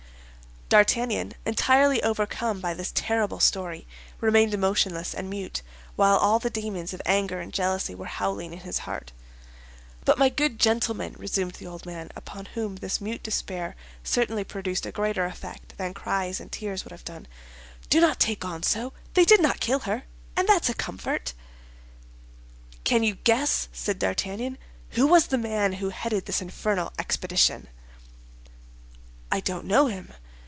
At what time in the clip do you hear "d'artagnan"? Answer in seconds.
0.75-1.33, 23.99-24.57